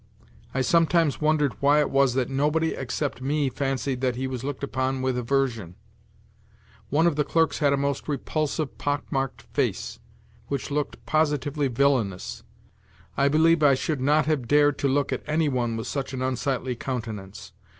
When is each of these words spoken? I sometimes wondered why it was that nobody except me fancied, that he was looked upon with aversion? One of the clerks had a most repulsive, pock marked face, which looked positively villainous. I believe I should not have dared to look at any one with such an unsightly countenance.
I 0.51 0.61
sometimes 0.61 1.21
wondered 1.21 1.53
why 1.61 1.79
it 1.79 1.91
was 1.91 2.15
that 2.15 2.27
nobody 2.27 2.73
except 2.73 3.21
me 3.21 3.51
fancied, 3.51 4.01
that 4.01 4.15
he 4.15 4.25
was 4.25 4.43
looked 4.43 4.63
upon 4.63 5.03
with 5.03 5.15
aversion? 5.15 5.75
One 6.89 7.05
of 7.05 7.17
the 7.17 7.23
clerks 7.23 7.59
had 7.59 7.71
a 7.71 7.77
most 7.77 8.07
repulsive, 8.07 8.79
pock 8.79 9.11
marked 9.11 9.43
face, 9.43 9.99
which 10.47 10.71
looked 10.71 11.05
positively 11.05 11.67
villainous. 11.67 12.41
I 13.15 13.27
believe 13.27 13.61
I 13.61 13.75
should 13.75 14.01
not 14.01 14.25
have 14.25 14.47
dared 14.47 14.79
to 14.79 14.87
look 14.87 15.13
at 15.13 15.21
any 15.27 15.47
one 15.49 15.77
with 15.77 15.85
such 15.85 16.13
an 16.15 16.23
unsightly 16.23 16.75
countenance. 16.75 17.53